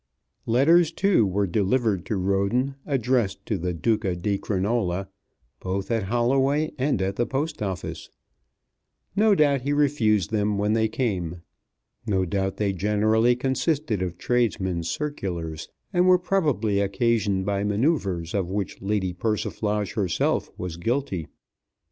Letters, 0.47 0.91
too, 0.91 1.27
were 1.27 1.45
delivered 1.45 2.07
to 2.07 2.15
Roden, 2.15 2.73
addressed 2.87 3.45
to 3.45 3.59
the 3.59 3.71
Duca 3.71 4.15
di 4.15 4.39
Crinola, 4.39 5.09
both 5.59 5.91
at 5.91 6.05
Holloway 6.05 6.71
and 6.79 6.99
at 7.03 7.17
the 7.17 7.27
Post 7.27 7.61
Office. 7.61 8.09
No 9.15 9.35
doubt 9.35 9.61
he 9.61 9.71
refused 9.73 10.31
them 10.31 10.57
when 10.57 10.73
they 10.73 10.87
came. 10.87 11.41
No 12.07 12.25
doubt 12.25 12.57
they 12.57 12.73
generally 12.73 13.35
consisted 13.35 14.01
of 14.01 14.17
tradesmen's 14.17 14.89
circulars, 14.89 15.67
and 15.93 16.07
were 16.07 16.17
probably 16.17 16.79
occasioned 16.79 17.45
by 17.45 17.63
manoeuvres 17.63 18.33
of 18.33 18.49
which 18.49 18.81
Lady 18.81 19.13
Persiflage 19.13 19.93
herself 19.93 20.49
was 20.57 20.77
guilty. 20.77 21.27